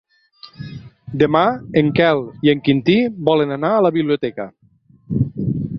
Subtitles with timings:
[1.23, 1.41] Demà
[1.81, 4.49] en Quel i en Quintí volen anar a la biblioteca.